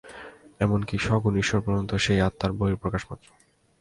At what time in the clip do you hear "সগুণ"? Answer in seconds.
0.97-1.33